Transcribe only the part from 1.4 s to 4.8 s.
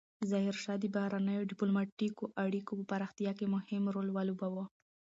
ډیپلوماتیکو اړیکو په پراختیا کې مهم رول ولوباوه.